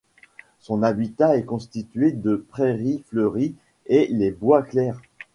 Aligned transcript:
Son 0.57 0.81
habitat 0.81 1.37
est 1.37 1.43
constitué 1.45 2.11
de 2.11 2.35
prairies 2.35 3.03
fleuries 3.05 3.53
et 3.85 4.07
les 4.09 4.31
bois 4.31 4.63
clairs. 4.63 4.99